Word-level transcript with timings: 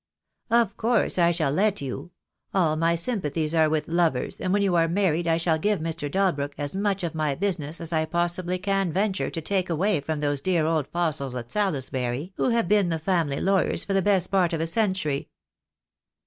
"Of 0.49 0.77
course 0.77 1.19
I 1.19 1.29
shall 1.29 1.51
let 1.51 1.79
you. 1.79 2.09
All 2.55 2.75
my 2.75 2.95
sympathies 2.95 3.53
are 3.53 3.69
with 3.69 3.87
lovers, 3.87 4.41
and 4.41 4.51
when 4.51 4.63
you 4.63 4.73
are 4.75 4.87
married 4.87 5.27
I 5.27 5.37
shall 5.37 5.59
give 5.59 5.77
Mr. 5.79 6.09
Dalbrook 6.09 6.53
as 6.57 6.73
much 6.75 7.03
of 7.03 7.13
my 7.13 7.35
business 7.35 7.79
as 7.79 7.93
I 7.93 8.05
possibly 8.05 8.57
can 8.57 8.91
ven 8.91 9.13
ture 9.13 9.29
to 9.29 9.41
take 9.41 9.69
away 9.69 9.99
from 9.99 10.19
those 10.19 10.41
dear 10.41 10.65
old 10.65 10.87
fossils 10.87 11.35
at 11.35 11.51
Salisbury, 11.51 12.33
who 12.37 12.49
have 12.49 12.67
been 12.67 12.89
the 12.89 12.97
family 12.97 13.39
lawyers 13.39 13.83
for 13.85 13.93
the 13.93 14.01
best 14.01 14.31
part 14.31 14.53
of 14.53 14.59
a 14.61 14.65
century." 14.65 15.29